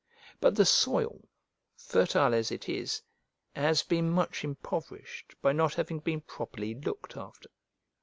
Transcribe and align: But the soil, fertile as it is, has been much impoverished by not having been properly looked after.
But 0.39 0.55
the 0.55 0.65
soil, 0.65 1.29
fertile 1.75 2.33
as 2.33 2.51
it 2.51 2.67
is, 2.67 3.03
has 3.55 3.83
been 3.83 4.09
much 4.09 4.43
impoverished 4.43 5.35
by 5.43 5.51
not 5.51 5.75
having 5.75 5.99
been 5.99 6.21
properly 6.21 6.73
looked 6.73 7.15
after. 7.15 7.51